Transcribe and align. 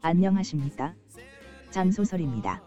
안녕하십니까? 0.00 0.94
장소설입니다. 1.70 2.62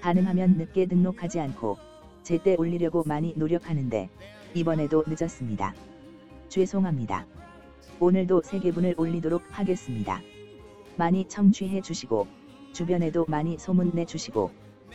가능하면 0.00 0.56
늦게 0.56 0.86
등록하지 0.86 1.38
않고 1.38 1.76
제때 2.22 2.56
올리려고 2.58 3.04
많이 3.06 3.34
노력하는데 3.36 4.08
이번에도 4.54 5.04
늦었습니다. 5.06 5.74
죄송합니다. 6.48 7.26
오늘도 8.00 8.42
세 8.42 8.58
개분을 8.58 8.94
올리도록 8.96 9.42
하겠습니다. 9.50 10.22
많이 10.96 11.28
청취해 11.28 11.82
주시고 11.82 12.26
주변에도 12.72 13.26
많이 13.28 13.58
소문내 13.58 14.06
주시고 14.06 14.50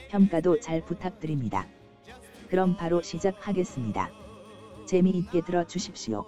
평가도 0.10 0.62
잘 0.62 0.84
부탁드립니다. 0.84 1.68
그럼 2.50 2.76
바로 2.76 3.04
시작하겠습니다. 3.04 4.10
재미있게 4.88 5.42
들어 5.42 5.66
주십시오. 5.66 6.26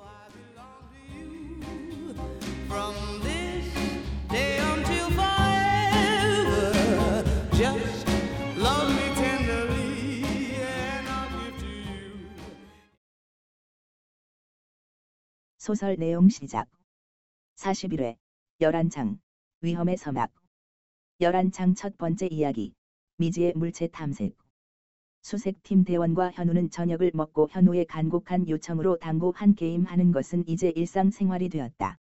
소설 15.64 15.96
내용 15.96 16.28
시작. 16.28 16.68
41회, 17.56 18.18
11장, 18.60 19.18
위험의 19.62 19.96
서막. 19.96 20.30
11장 21.22 21.74
첫 21.74 21.98
번째 21.98 22.28
이야기, 22.28 22.74
미지의 23.16 23.54
물체 23.56 23.88
탐색. 23.88 24.36
수색팀 25.22 25.86
대원과 25.86 26.32
현우는 26.32 26.70
저녁을 26.70 27.12
먹고 27.14 27.48
현우의 27.50 27.86
간곡한 27.86 28.50
요청으로 28.50 28.98
당구 28.98 29.32
한 29.34 29.56
게임 29.56 29.86
하는 29.86 30.12
것은 30.12 30.44
이제 30.50 30.68
일상생활이 30.76 31.48
되었다. 31.48 31.98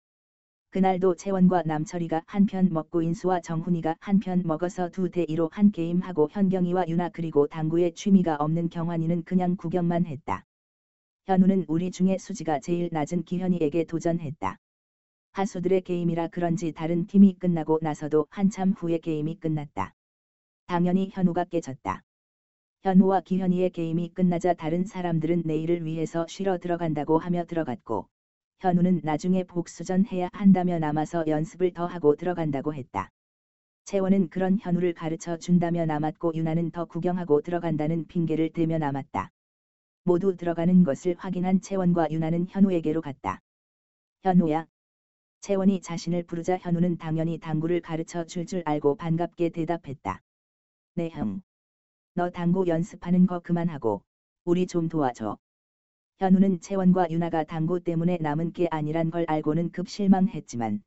그날도 0.70 1.16
채원과 1.16 1.62
남철이가 1.62 2.22
한 2.26 2.46
편 2.46 2.68
먹고 2.72 3.02
인수와 3.02 3.40
정훈이가 3.40 3.96
한 3.98 4.20
편 4.20 4.44
먹어서 4.44 4.88
두대 4.90 5.26
2로 5.26 5.50
한 5.50 5.72
게임 5.72 6.00
하고 6.00 6.28
현경이와 6.30 6.86
유나 6.86 7.08
그리고 7.08 7.48
당구에 7.48 7.90
취미가 7.90 8.36
없는 8.36 8.68
경환이는 8.68 9.24
그냥 9.24 9.56
구경만 9.56 10.06
했다. 10.06 10.44
현우는 11.28 11.66
우리 11.68 11.90
중에 11.90 12.16
수지가 12.16 12.58
제일 12.60 12.88
낮은 12.90 13.24
기현이에게 13.24 13.84
도전했다. 13.84 14.56
하수들의 15.32 15.82
게임이라 15.82 16.28
그런지 16.28 16.72
다른 16.72 17.06
팀이 17.06 17.34
끝나고 17.38 17.80
나서도 17.82 18.26
한참 18.30 18.72
후에 18.72 18.96
게임이 18.96 19.38
끝났다. 19.38 19.92
당연히 20.64 21.10
현우가 21.12 21.44
깨졌다. 21.44 22.02
현우와 22.80 23.20
기현이의 23.20 23.68
게임이 23.72 24.14
끝나자 24.14 24.54
다른 24.54 24.86
사람들은 24.86 25.42
내일을 25.44 25.84
위해서 25.84 26.24
쉬러 26.30 26.56
들어간다고 26.56 27.18
하며 27.18 27.44
들어갔고, 27.44 28.08
현우는 28.60 29.02
나중에 29.04 29.44
복수전 29.44 30.06
해야 30.06 30.30
한다며 30.32 30.78
남아서 30.78 31.26
연습을 31.26 31.74
더 31.74 31.84
하고 31.84 32.16
들어간다고 32.16 32.72
했다. 32.72 33.10
채원은 33.84 34.30
그런 34.30 34.56
현우를 34.58 34.94
가르쳐 34.94 35.36
준다며 35.36 35.84
남았고 35.84 36.32
유나는 36.36 36.70
더 36.70 36.86
구경하고 36.86 37.42
들어간다는 37.42 38.06
핑계를 38.06 38.48
대며 38.48 38.78
남았다. 38.78 39.30
모두 40.04 40.36
들어가는 40.36 40.84
것을 40.84 41.14
확인한 41.18 41.60
채원과 41.60 42.08
유나는 42.10 42.46
현우에게로 42.48 43.00
갔다. 43.00 43.40
현우야. 44.22 44.66
채원이 45.40 45.80
자신을 45.80 46.24
부르자 46.24 46.58
현우는 46.58 46.98
당연히 46.98 47.38
당구를 47.38 47.80
가르쳐 47.80 48.24
줄 48.24 48.46
줄 48.46 48.62
알고 48.64 48.96
반갑게 48.96 49.50
대답했다. 49.50 50.20
네 50.94 51.10
형. 51.10 51.40
너 52.14 52.30
당구 52.30 52.66
연습하는 52.66 53.26
거 53.26 53.40
그만하고 53.40 54.02
우리 54.44 54.66
좀 54.66 54.88
도와줘. 54.88 55.36
현우는 56.18 56.60
채원과 56.60 57.08
유나가 57.10 57.44
당구 57.44 57.80
때문에 57.80 58.18
남은 58.20 58.52
게 58.52 58.68
아니란 58.70 59.10
걸 59.10 59.24
알고는 59.28 59.70
급 59.70 59.88
실망했지만 59.88 60.80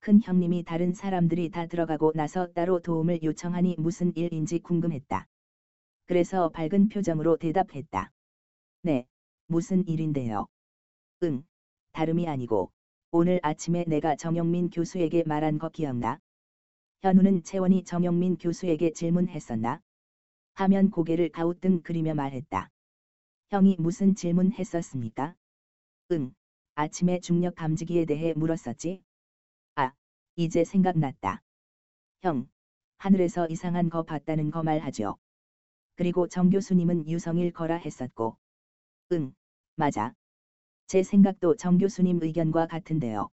큰 0.00 0.20
형님이 0.22 0.62
다른 0.64 0.94
사람들이 0.94 1.50
다 1.50 1.66
들어가고 1.66 2.12
나서 2.14 2.46
따로 2.54 2.78
도움을 2.80 3.22
요청하니 3.22 3.76
무슨 3.78 4.12
일인지 4.16 4.58
궁금했다. 4.60 5.26
그래서 6.06 6.48
밝은 6.50 6.88
표정으로 6.88 7.36
대답했다. 7.36 8.10
네, 8.82 9.06
무슨 9.46 9.86
일인데요? 9.88 10.46
응, 11.24 11.44
다름이 11.92 12.28
아니고 12.28 12.70
오늘 13.10 13.40
아침에 13.42 13.84
내가 13.86 14.14
정영민 14.14 14.70
교수에게 14.70 15.24
말한 15.26 15.58
거 15.58 15.68
기억나? 15.68 16.20
현우는 17.02 17.42
채원이 17.42 17.84
정영민 17.84 18.36
교수에게 18.38 18.92
질문했었나? 18.92 19.80
하면 20.54 20.90
고개를 20.90 21.30
가우뚱 21.30 21.82
그리며 21.82 22.14
말했다. 22.14 22.70
형이 23.50 23.76
무슨 23.80 24.14
질문 24.14 24.52
했었습니까? 24.52 25.34
응, 26.12 26.32
아침에 26.76 27.18
중력 27.18 27.56
감지기에 27.56 28.04
대해 28.04 28.32
물었었지? 28.34 29.02
아, 29.74 29.92
이제 30.36 30.62
생각났다. 30.64 31.42
형, 32.22 32.48
하늘에서 32.98 33.48
이상한 33.48 33.90
거 33.90 34.02
봤다는 34.04 34.50
거 34.52 34.62
말하죠. 34.62 35.16
그리고 35.96 36.28
정 36.28 36.50
교수님은 36.50 37.08
유성일 37.08 37.52
거라 37.52 37.76
했었고. 37.76 38.36
응, 39.12 39.34
맞아. 39.76 40.14
제 40.88 41.02
생각도 41.02 41.56
정 41.56 41.78
교수님 41.78 42.20
의견과 42.22 42.66
같은데요. 42.68 43.28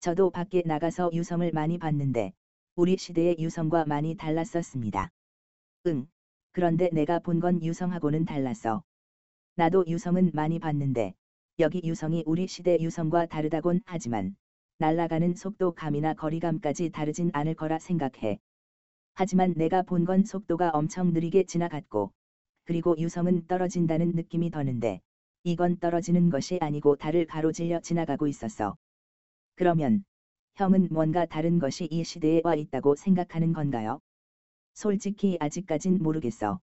저도 0.00 0.30
밖에 0.30 0.62
나가서 0.66 1.10
유성을 1.14 1.50
많이 1.52 1.78
봤는데, 1.78 2.32
우리 2.76 2.96
시대의 2.98 3.36
유성과 3.40 3.86
많이 3.86 4.16
달랐었습니다. 4.16 5.10
응, 5.88 6.08
그런데 6.52 6.90
내가 6.92 7.20
본 7.20 7.40
건 7.40 7.62
유성하고는 7.62 8.24
달랐어. 8.26 8.82
나도 9.56 9.84
유성은 9.88 10.32
많이 10.34 10.58
봤는데, 10.60 11.14
여기 11.60 11.82
유성이 11.84 12.24
우리 12.26 12.46
시대 12.48 12.78
유성과 12.80 13.26
다르다곤 13.26 13.80
하지만, 13.86 14.36
날아가는 14.78 15.34
속도감이나 15.36 16.14
거리감까지 16.14 16.90
다르진 16.90 17.30
않을 17.34 17.54
거라 17.56 17.78
생각해. 17.78 18.38
하지만 19.14 19.52
내가 19.56 19.82
본 19.82 20.04
건 20.04 20.24
속도가 20.24 20.70
엄청 20.70 21.12
느리게 21.12 21.44
지나갔고, 21.44 22.12
그리고 22.66 22.96
유성은 22.98 23.46
떨어진다는 23.46 24.12
느낌이 24.14 24.50
드는데, 24.50 25.00
이건 25.44 25.78
떨어지는 25.78 26.30
것이 26.30 26.58
아니고 26.60 26.96
달을 26.96 27.24
가로질려 27.24 27.78
지나가고 27.80 28.26
있었어. 28.26 28.76
그러면, 29.54 30.04
형은 30.56 30.88
뭔가 30.90 31.24
다른 31.26 31.60
것이 31.60 31.86
이 31.90 32.02
시대에 32.02 32.40
와 32.44 32.56
있다고 32.56 32.96
생각하는 32.96 33.52
건가요? 33.52 34.00
솔직히 34.74 35.36
아직까진 35.38 35.98
모르겠어. 36.00 36.58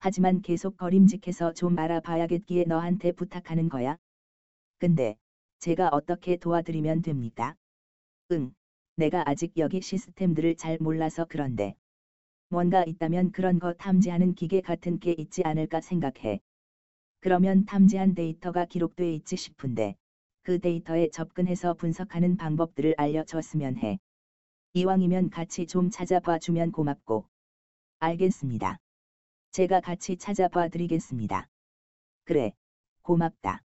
하지만 0.00 0.42
계속 0.42 0.76
거림직해서 0.76 1.52
좀 1.52 1.78
알아봐야겠기에 1.78 2.64
너한테 2.64 3.12
부탁하는 3.12 3.70
거야. 3.70 3.96
근데, 4.78 5.16
제가 5.60 5.88
어떻게 5.92 6.36
도와드리면 6.36 7.02
됩니까? 7.02 7.54
응, 8.32 8.52
내가 8.96 9.22
아직 9.26 9.52
여기 9.56 9.80
시스템들을 9.80 10.56
잘 10.56 10.76
몰라서 10.80 11.24
그런데. 11.26 11.74
뭔가 12.52 12.84
있다면 12.86 13.32
그런 13.32 13.58
거 13.58 13.72
탐지하는 13.72 14.34
기계 14.34 14.60
같은 14.60 14.98
게 15.00 15.14
있지 15.16 15.42
않을까 15.42 15.80
생각해. 15.80 16.38
그러면 17.20 17.64
탐지한 17.66 18.14
데이터가 18.14 18.66
기록돼 18.66 19.14
있지 19.14 19.36
싶은데, 19.36 19.96
그 20.42 20.58
데이터에 20.60 21.08
접근해서 21.08 21.74
분석하는 21.74 22.36
방법들을 22.36 22.94
알려줬으면 22.98 23.78
해. 23.78 23.98
이왕이면 24.74 25.30
같이 25.30 25.66
좀 25.66 25.90
찾아봐 25.90 26.38
주면 26.38 26.72
고맙고. 26.72 27.26
알겠습니다. 28.00 28.78
제가 29.52 29.80
같이 29.80 30.16
찾아봐 30.16 30.68
드리겠습니다. 30.68 31.48
그래, 32.24 32.52
고맙다. 33.02 33.62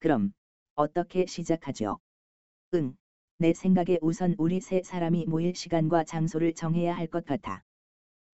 그럼, 0.00 0.32
어떻게 0.76 1.26
시작하죠? 1.26 1.98
응, 2.74 2.94
내 3.38 3.52
생각에 3.54 3.98
우선 4.02 4.34
우리 4.38 4.60
세 4.60 4.82
사람이 4.82 5.26
모일 5.26 5.54
시간과 5.54 6.04
장소를 6.04 6.54
정해야 6.54 6.96
할 6.96 7.08
것 7.08 7.24
같아. 7.26 7.62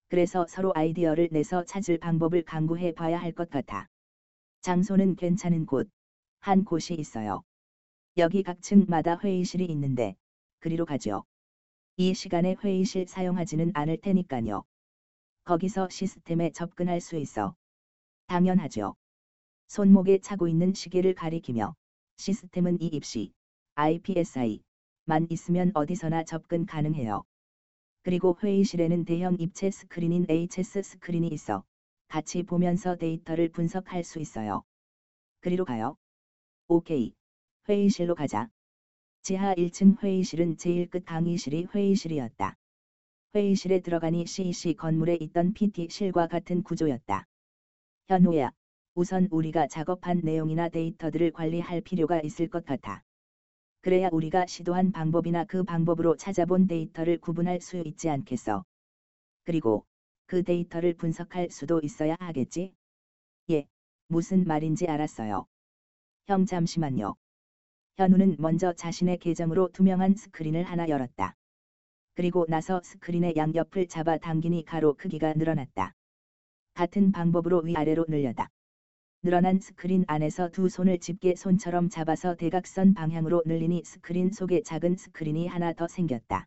그래서 0.08 0.46
서로 0.49 0.72
아이디어를 0.75 1.28
내서 1.32 1.64
찾을 1.64 1.99
방법을 1.99 2.43
강구해 2.44 2.93
봐야 2.93 3.19
할 3.19 3.32
것 3.32 3.50
같아. 3.50 3.88
장소는 4.62 5.16
괜찮은 5.16 5.66
곳, 5.66 5.90
한 6.40 6.64
곳이 6.64 6.94
있어요. 6.94 7.43
여기 8.19 8.43
각 8.43 8.62
층마다 8.62 9.19
회의실이 9.19 9.66
있는데, 9.66 10.16
그리로 10.60 10.87
가죠. 10.87 11.25
이 11.96 12.14
시간에 12.14 12.56
회의실 12.62 13.06
사용하지는 13.08 13.72
않을 13.75 13.99
테니까요. 13.99 14.64
거기서 15.44 15.88
시스템에 15.90 16.50
접근할 16.50 17.00
수 17.00 17.16
있어. 17.16 17.54
당연하죠. 18.26 18.94
손목에 19.69 20.19
차고 20.19 20.49
있는 20.49 20.75
시계를 20.75 21.14
가리키며, 21.14 21.75
시스템은 22.19 22.81
이 22.81 22.87
입시, 22.88 23.32
IPSI, 23.76 24.62
만 25.06 25.26
있으면 25.31 25.72
어디서나 25.75 26.25
접근 26.25 26.66
가능해요. 26.66 27.25
그리고 28.08 28.38
회의실에는 28.43 29.05
대형 29.05 29.37
입체 29.38 29.70
스크린인 29.70 30.25
HS 30.31 30.81
스크린이 30.82 31.28
있어 31.28 31.62
같이 32.08 32.43
보면서 32.43 32.96
데이터를 32.96 33.50
분석할 33.50 34.02
수 34.02 34.19
있어요. 34.19 34.62
그리로 35.40 35.66
가요. 35.66 35.94
오케이. 36.69 37.12
회의실로 37.69 38.14
가자. 38.14 38.49
지하 39.20 39.55
1층 39.55 40.02
회의실은 40.02 40.56
제일 40.56 40.88
끝 40.88 41.05
강의실이 41.05 41.66
회의실이었다. 41.75 42.56
회의실에 43.34 43.81
들어가니 43.81 44.25
CEC 44.25 44.72
건물에 44.72 45.19
있던 45.20 45.52
PT실과 45.52 46.28
같은 46.28 46.62
구조였다. 46.62 47.26
현우야, 48.08 48.52
우선 48.94 49.28
우리가 49.31 49.66
작업한 49.66 50.22
내용이나 50.25 50.70
데이터들을 50.70 51.31
관리할 51.32 51.82
필요가 51.82 52.22
있을 52.22 52.49
것 52.49 52.64
같아. 52.64 53.02
그래야 53.88 54.11
우리가 54.12 54.44
시도한 54.44 54.93
방법이나 54.93 55.44
그 55.44 55.64
방법으로 55.64 56.14
찾아본 56.14 56.67
데이터를 56.67 57.17
구분할 57.17 57.62
수 57.62 57.79
있지 57.87 58.11
않겠어. 58.11 58.62
그리고 59.44 59.87
그 60.26 60.43
데이터를 60.43 60.93
분석할 60.93 61.49
수도 61.50 61.81
있어야 61.82 62.14
하겠지? 62.20 62.75
예, 63.49 63.67
무슨 64.08 64.44
말인지 64.44 64.87
알았어요. 64.88 65.46
형 66.26 66.44
잠시만요. 66.44 67.14
현우는 67.96 68.37
먼저 68.38 68.75
자신의 68.75 69.20
계정으로 69.20 69.70
투명한 69.73 70.17
스크린을 70.17 70.64
하나 70.64 70.87
열었다. 70.87 71.35
그리고 72.14 72.44
나서 72.46 72.82
스크린의 72.85 73.37
양옆을 73.37 73.88
잡아 73.88 74.19
당기니 74.19 74.67
가로 74.67 74.96
크기가 74.99 75.32
늘어났다. 75.32 75.94
같은 76.75 77.11
방법으로 77.11 77.61
위아래로 77.61 78.05
늘렸다. 78.06 78.50
늘어난 79.22 79.58
스크린 79.58 80.04
안에서 80.06 80.48
두 80.48 80.68
손을 80.68 81.00
집게 81.00 81.34
손처럼 81.34 81.88
잡아서 81.88 82.36
대각선 82.36 82.94
방향으로 82.94 83.42
늘리니 83.46 83.82
스크린 83.84 84.30
속에 84.30 84.62
작은 84.62 84.96
스크린이 84.96 85.48
하나 85.48 85.72
더 85.72 85.88
생겼다. 85.88 86.46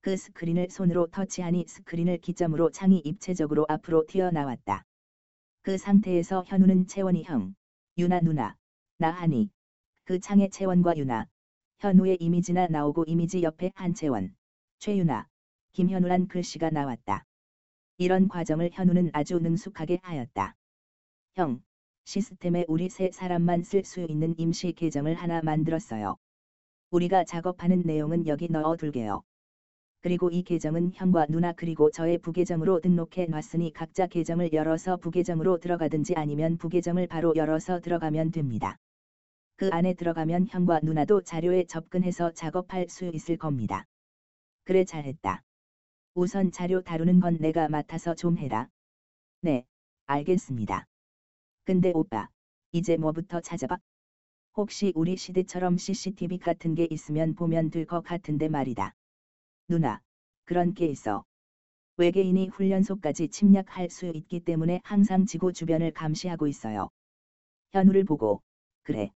그 0.00 0.16
스크린을 0.16 0.70
손으로 0.70 1.06
터치하니 1.06 1.66
스크린을 1.68 2.18
기점으로 2.18 2.72
창이 2.72 2.98
입체적으로 2.98 3.64
앞으로 3.68 4.04
튀어나왔다. 4.08 4.84
그 5.62 5.78
상태에서 5.78 6.42
현우는 6.48 6.88
채원이 6.88 7.22
형, 7.22 7.54
유나 7.96 8.20
누나, 8.20 8.56
나하니, 8.98 9.50
그 10.02 10.18
창에 10.18 10.48
채원과 10.48 10.96
유나, 10.96 11.28
현우의 11.78 12.16
이미지나 12.18 12.66
나오고 12.66 13.04
이미지 13.06 13.44
옆에 13.44 13.70
한채원, 13.76 14.34
최유나, 14.80 15.28
김현우란 15.72 16.26
글씨가 16.26 16.70
나왔다. 16.70 17.24
이런 17.98 18.26
과정을 18.26 18.70
현우는 18.72 19.10
아주 19.12 19.38
능숙하게 19.38 20.00
하였다. 20.02 20.56
형, 21.36 21.62
시스템에 22.04 22.64
우리 22.68 22.88
세 22.88 23.10
사람만 23.12 23.62
쓸 23.62 23.84
수 23.84 24.06
있는 24.08 24.34
임시 24.36 24.72
계정을 24.72 25.14
하나 25.14 25.40
만들었어요. 25.42 26.16
우리가 26.90 27.24
작업하는 27.24 27.82
내용은 27.84 28.26
여기 28.26 28.46
넣어둘게요. 28.50 29.22
그리고 30.02 30.28
이 30.30 30.42
계정은 30.42 30.92
형과 30.92 31.24
누나 31.26 31.52
그리고 31.52 31.90
저의 31.90 32.18
부계정으로 32.18 32.80
등록해 32.80 33.26
놨으니 33.26 33.72
각자 33.72 34.06
계정을 34.06 34.52
열어서 34.52 34.98
부계정으로 34.98 35.56
들어가든지 35.58 36.12
아니면 36.14 36.58
부계정을 36.58 37.06
바로 37.06 37.32
열어서 37.34 37.80
들어가면 37.80 38.30
됩니다. 38.32 38.76
그 39.56 39.70
안에 39.72 39.94
들어가면 39.94 40.48
형과 40.48 40.78
누나도 40.82 41.22
자료에 41.22 41.64
접근해서 41.64 42.30
작업할 42.32 42.86
수 42.88 43.10
있을 43.14 43.36
겁니다. 43.36 43.86
그래 44.64 44.84
잘했다. 44.84 45.42
우선 46.12 46.50
자료 46.50 46.82
다루는 46.82 47.20
건 47.20 47.38
내가 47.40 47.68
맡아서 47.68 48.14
좀 48.14 48.36
해라. 48.36 48.68
네, 49.40 49.64
알겠습니다. 50.06 50.86
근데 51.64 51.92
오빠, 51.94 52.28
이제 52.72 52.96
뭐부터 52.96 53.40
찾아봐? 53.40 53.78
혹시 54.56 54.92
우리 54.96 55.16
시대처럼 55.16 55.78
CCTV 55.78 56.38
같은 56.38 56.74
게 56.74 56.86
있으면 56.90 57.34
보면 57.34 57.70
될 57.70 57.86
것 57.86 58.02
같은데 58.02 58.48
말이다. 58.48 58.94
누나, 59.68 60.00
그런 60.44 60.74
게 60.74 60.86
있어. 60.86 61.24
외계인이 61.98 62.48
훈련소까지 62.48 63.28
침략할 63.28 63.90
수 63.90 64.06
있기 64.14 64.40
때문에 64.40 64.80
항상 64.84 65.26
지구 65.26 65.52
주변을 65.52 65.92
감시하고 65.92 66.46
있어요. 66.48 66.88
현우를 67.72 68.04
보고, 68.04 68.42
그래. 68.82 69.10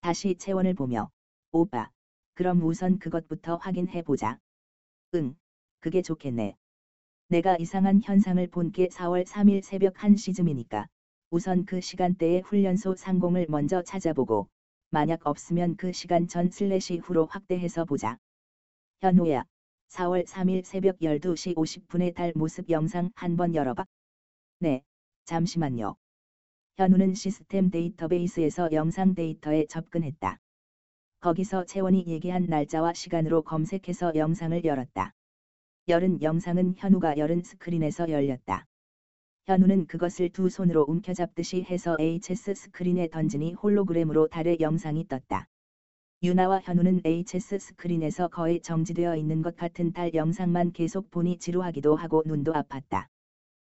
다시 0.00 0.36
채원을 0.36 0.74
보며, 0.74 1.10
오빠, 1.52 1.90
그럼 2.34 2.62
우선 2.64 2.98
그것부터 2.98 3.56
확인해 3.56 4.02
보자. 4.02 4.38
응, 5.14 5.36
그게 5.80 6.02
좋겠네. 6.02 6.56
내가 7.28 7.56
이상한 7.58 8.00
현상을 8.02 8.46
본 8.48 8.72
게 8.72 8.88
4월 8.90 9.24
3일 9.24 9.62
새벽 9.62 9.94
1시쯤이니까 9.94 10.88
우선 11.32 11.64
그 11.64 11.80
시간대에 11.80 12.40
훈련소 12.40 12.96
상공을 12.96 13.46
먼저 13.48 13.82
찾아보고 13.82 14.48
만약 14.90 15.24
없으면 15.24 15.76
그 15.76 15.92
시간 15.92 16.26
전 16.26 16.50
슬래시 16.50 16.96
후로 16.96 17.26
확대해서 17.26 17.84
보자. 17.84 18.18
현우야, 19.00 19.44
4월 19.90 20.26
3일 20.26 20.64
새벽 20.64 20.98
12시 20.98 21.54
50분에 21.54 22.12
달 22.16 22.32
모습 22.34 22.68
영상 22.68 23.12
한번 23.14 23.54
열어봐. 23.54 23.84
네, 24.58 24.82
잠시만요. 25.24 25.94
현우는 26.76 27.14
시스템 27.14 27.70
데이터베이스에서 27.70 28.72
영상 28.72 29.14
데이터에 29.14 29.66
접근했다. 29.66 30.36
거기서 31.20 31.64
채원이 31.64 32.06
얘기한 32.08 32.46
날짜와 32.46 32.92
시간으로 32.94 33.42
검색해서 33.42 34.16
영상을 34.16 34.64
열었다. 34.64 35.12
열은 35.86 36.22
영상은 36.22 36.74
현우가 36.76 37.18
열은 37.18 37.44
스크린에서 37.44 38.10
열렸다. 38.10 38.66
현우는 39.46 39.86
그것을 39.86 40.28
두 40.28 40.48
손으로 40.50 40.84
움켜잡듯이 40.86 41.62
해서 41.62 41.96
HS 41.98 42.54
스크린에 42.54 43.08
던지니 43.08 43.54
홀로그램으로 43.54 44.28
달의 44.28 44.58
영상이 44.60 45.08
떴다. 45.08 45.46
유나와 46.22 46.60
현우는 46.60 47.00
HS 47.04 47.58
스크린에서 47.58 48.28
거의 48.28 48.60
정지되어 48.60 49.16
있는 49.16 49.40
것 49.40 49.56
같은 49.56 49.92
달 49.92 50.12
영상만 50.12 50.72
계속 50.72 51.10
보니 51.10 51.38
지루하기도 51.38 51.96
하고 51.96 52.22
눈도 52.26 52.52
아팠다. 52.52 53.06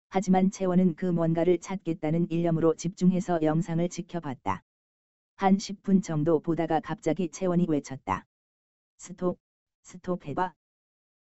하지만 0.09 0.49
채원은 0.51 0.95
그 0.95 1.05
뭔가를 1.05 1.59
찾겠다는 1.59 2.27
일념으로 2.29 2.73
집중해서 2.75 3.41
영상을 3.41 3.87
지켜봤다. 3.89 4.63
한 5.35 5.57
10분 5.57 6.01
정도 6.01 6.39
보다가 6.39 6.79
갑자기 6.79 7.27
채원이 7.27 7.65
외쳤다. 7.67 8.25
스톱, 8.97 9.37
스톱 9.83 10.25
해봐. 10.25 10.53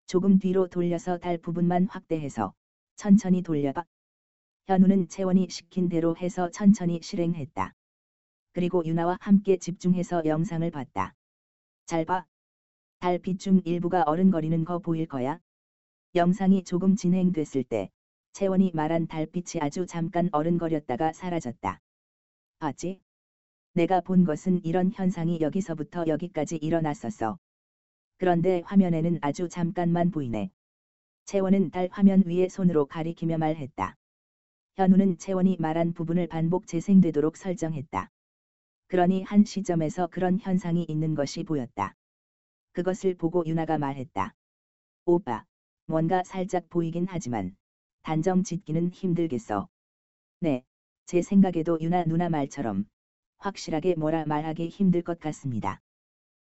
조금 0.07 0.39
뒤로 0.39 0.69
돌려서 0.69 1.19
달 1.19 1.37
부분만 1.37 1.89
확대해서 1.89 2.55
천천히 2.95 3.43
돌려봐. 3.43 3.85
현우는 4.69 5.07
채원이 5.07 5.47
시킨 5.49 5.89
대로 5.89 6.17
해서 6.17 6.51
천천히 6.51 6.99
실행했다. 7.01 7.73
그리고 8.53 8.85
유나와 8.85 9.17
함께 9.21 9.59
집중해서 9.59 10.25
영상을 10.25 10.69
봤다. 10.73 11.15
잘 11.85 12.05
봐. 12.05 12.27
달빛 12.99 13.39
중 13.39 13.61
일부가 13.65 14.03
어른거리는 14.03 14.65
거 14.65 14.81
보일 14.81 15.07
거야. 15.07 15.39
영상이 16.17 16.65
조금 16.65 16.97
진행됐을 16.97 17.63
때 17.63 17.91
채원이 18.33 18.73
말한 18.75 19.07
달빛이 19.07 19.61
아주 19.61 19.87
잠깐 19.87 20.29
어른거렸다가 20.33 21.13
사라졌다. 21.13 21.81
봤지? 22.59 23.01
내가 23.75 24.01
본 24.01 24.25
것은 24.25 24.65
이런 24.65 24.91
현상이 24.93 25.39
여기서부터 25.41 26.09
여기까지 26.09 26.57
일어났었어. 26.57 27.39
그런데 28.19 28.63
화면에는 28.65 29.21
아주 29.23 29.49
잠깐만 29.49 30.11
보이네. 30.11 30.51
채원은 31.25 31.71
달 31.71 31.89
화면 31.93 32.25
위에 32.27 32.49
손으로 32.49 32.87
가리키며 32.87 33.39
말했다. 33.39 33.97
현우는 34.77 35.17
채원이 35.17 35.57
말한 35.59 35.95
부분을 35.95 36.27
반복 36.27 36.67
재생되도록 36.67 37.39
설정했다. 37.39 38.11
그러니 38.89 39.23
한 39.23 39.43
시점에서 39.43 40.07
그런 40.09 40.39
현상이 40.39 40.85
있는 40.87 41.15
것이 41.15 41.45
보였다. 41.45 41.95
그것을 42.73 43.15
보고 43.15 43.43
유나가 43.47 43.79
말했다. 43.79 44.35
오빠, 45.07 45.47
뭔가 45.87 46.23
살짝 46.25 46.69
보이긴 46.69 47.07
하지만 47.09 47.57
단정 48.03 48.43
짓기는 48.43 48.91
힘들겠어. 48.91 49.67
네, 50.41 50.63
제 51.07 51.23
생각에도 51.23 51.79
유나 51.81 52.05
누나 52.05 52.29
말처럼 52.29 52.85
확실하게 53.39 53.95
뭐라 53.95 54.27
말하기 54.27 54.69
힘들 54.69 55.01
것 55.01 55.19
같습니다. 55.21 55.81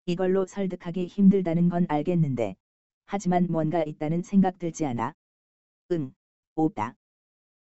이걸로 0.06 0.46
설득하기 0.46 1.08
힘들다는 1.08 1.70
건 1.70 1.88
알겠는데, 1.90 2.56
하지만 3.08 3.48
뭔가 3.50 3.84
있다는 3.84 4.22
생각 4.22 4.60
들지 4.60 4.86
않아? 4.86 5.16
응, 5.94 6.14
오빠. 6.54 6.94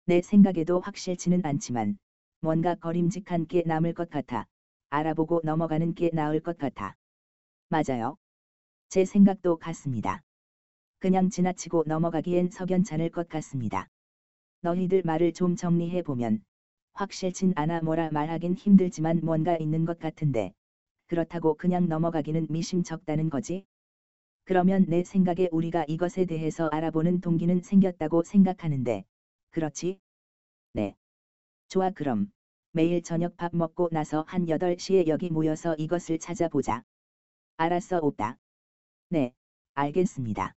내 0.10 0.22
생각에도 0.22 0.80
확실치는 0.80 1.42
않지만, 1.44 1.98
뭔가 2.40 2.76
거림직한 2.76 3.46
게 3.46 3.62
남을 3.66 3.94
것 3.94 4.10
같아. 4.10 4.46
알아보고 4.90 5.42
넘어가는 5.44 5.96
게 5.96 6.10
나을 6.14 6.40
것 6.40 6.58
같아. 6.58 6.96
맞아요. 7.68 8.16
제 8.88 9.04
생각도 9.04 9.58
같습니다. 9.58 10.22
그냥 11.00 11.30
지나치고 11.30 11.84
넘어가기엔 11.88 12.52
석연찮을 12.52 13.10
것 13.10 13.28
같습니다. 13.28 13.90
너희들 14.62 15.02
말을 15.04 15.34
좀 15.34 15.58
정리해 15.58 16.04
보면 16.04 16.42
확실진 16.94 17.52
않아 17.58 17.82
뭐라 17.82 18.10
말하긴 18.10 18.54
힘들지만 18.54 19.20
뭔가 19.24 19.58
있는 19.58 19.84
것 19.84 20.00
같은데 20.00 20.54
그렇다고 21.08 21.56
그냥 21.56 21.90
넘어가기는 21.90 22.48
미심쩍다는 22.50 23.30
거지. 23.30 23.66
그러면 24.46 24.86
내 24.88 25.04
생각에 25.04 25.50
우리가 25.52 25.84
이것에 25.90 26.24
대해서 26.24 26.70
알아보는 26.70 27.20
동기는 27.20 27.62
생겼다고 27.62 28.24
생각하는데 28.24 29.04
그렇지? 29.52 30.00
네. 30.74 30.96
좋아 31.70 31.90
그럼 31.90 32.32
매일 32.72 33.02
저녁 33.02 33.36
밥 33.38 33.56
먹고 33.56 33.90
나서 33.92 34.24
한 34.28 34.48
8시에 34.48 35.08
여기 35.08 35.30
모여서 35.30 35.76
이것을 35.78 36.20
찾아보자. 36.20 36.84
알았어 37.58 38.00
오빠. 38.02 38.38
네, 39.10 39.34
알겠습니다. 39.74 40.54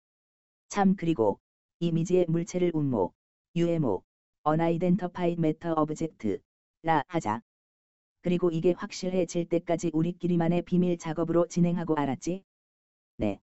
참 0.70 0.96
그리고 0.96 1.40
이미지의 1.80 2.26
물체를 2.28 2.72
운모, 2.74 3.14
UMO, 3.56 4.04
Unidentified 4.48 5.40
Matter 5.40 5.76
Object, 5.78 6.38
라 6.82 7.02
하자. 7.08 7.42
그리고 8.22 8.50
이게 8.52 8.74
확실해질 8.76 9.46
때까지 9.46 9.92
우리끼리만의 9.94 10.64
비밀 10.64 10.98
작업으로 10.98 11.46
진행하고 11.48 11.96
알았지? 11.96 12.44
네. 13.18 13.40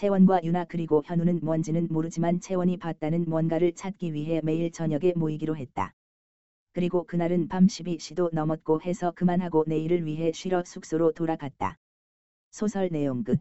채원과 0.00 0.44
유나 0.44 0.64
그리고 0.64 1.02
현우는 1.04 1.40
뭔지는 1.42 1.86
모르지만 1.90 2.40
채원이 2.40 2.78
봤다는 2.78 3.26
뭔가를 3.28 3.74
찾기 3.74 4.14
위해 4.14 4.40
매일 4.42 4.72
저녁에 4.72 5.12
모이기로 5.14 5.58
했다. 5.58 5.92
그리고 6.72 7.04
그날은 7.04 7.48
밤 7.48 7.66
12시도 7.66 8.30
넘었고 8.32 8.80
해서 8.80 9.12
그만하고 9.14 9.64
내일을 9.66 10.06
위해 10.06 10.32
쉬러 10.32 10.64
숙소로 10.64 11.12
돌아갔다. 11.12 11.76
소설 12.50 12.88
내용 12.88 13.24
끝. 13.24 13.40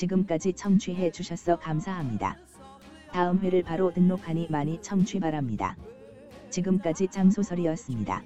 지금까지 0.00 0.54
청취해 0.54 1.10
주셔서 1.10 1.58
감사합니다. 1.58 2.38
다음 3.12 3.38
회를 3.40 3.62
바로 3.62 3.92
등록하니 3.92 4.46
많이 4.48 4.80
청취 4.80 5.20
바랍니다. 5.20 5.76
지금까지 6.48 7.08
장소설이었습니다. 7.08 8.22